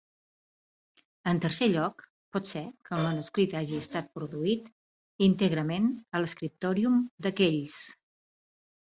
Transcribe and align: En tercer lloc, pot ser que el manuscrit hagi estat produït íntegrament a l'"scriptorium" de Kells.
En 1.31 1.39
tercer 1.41 1.65
lloc, 1.73 1.99
pot 2.37 2.47
ser 2.51 2.63
que 2.87 2.95
el 2.97 3.03
manuscrit 3.07 3.53
hagi 3.59 3.77
estat 3.81 4.09
produït 4.19 4.71
íntegrament 5.25 5.91
a 5.97 6.23
l'"scriptorium" 6.23 6.97
de 7.27 7.33
Kells. 7.41 7.77